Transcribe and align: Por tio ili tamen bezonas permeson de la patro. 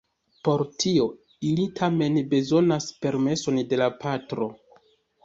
Por 0.47 0.61
tio 0.83 1.03
ili 1.49 1.65
tamen 1.79 2.17
bezonas 2.31 2.87
permeson 3.05 3.61
de 3.75 3.81
la 3.83 3.91
patro. 4.05 4.49